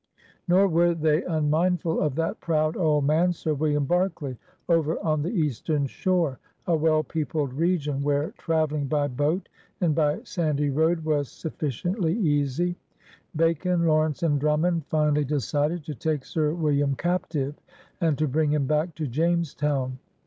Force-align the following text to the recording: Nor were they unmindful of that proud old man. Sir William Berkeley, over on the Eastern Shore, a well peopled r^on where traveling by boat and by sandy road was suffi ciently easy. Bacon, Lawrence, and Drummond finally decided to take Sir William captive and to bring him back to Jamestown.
Nor 0.47 0.67
were 0.67 0.95
they 0.95 1.23
unmindful 1.25 2.01
of 2.01 2.15
that 2.15 2.39
proud 2.39 2.75
old 2.75 3.05
man. 3.05 3.33
Sir 3.33 3.53
William 3.53 3.85
Berkeley, 3.85 4.35
over 4.67 4.97
on 5.05 5.21
the 5.21 5.29
Eastern 5.29 5.85
Shore, 5.85 6.39
a 6.65 6.75
well 6.75 7.03
peopled 7.03 7.55
r^on 7.55 8.01
where 8.01 8.31
traveling 8.39 8.87
by 8.87 9.07
boat 9.07 9.47
and 9.79 9.93
by 9.93 10.21
sandy 10.23 10.71
road 10.71 11.05
was 11.05 11.29
suffi 11.29 11.67
ciently 11.67 12.15
easy. 12.15 12.75
Bacon, 13.35 13.85
Lawrence, 13.85 14.23
and 14.23 14.39
Drummond 14.39 14.87
finally 14.87 15.23
decided 15.23 15.83
to 15.83 15.93
take 15.93 16.25
Sir 16.25 16.51
William 16.55 16.95
captive 16.95 17.53
and 18.01 18.17
to 18.17 18.27
bring 18.27 18.51
him 18.51 18.65
back 18.65 18.95
to 18.95 19.05
Jamestown. 19.05 19.99